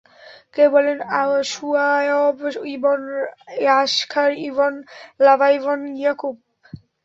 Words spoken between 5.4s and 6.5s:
Ibn Yakub.